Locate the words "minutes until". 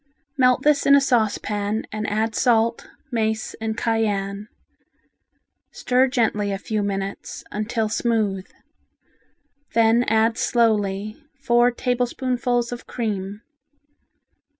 6.81-7.87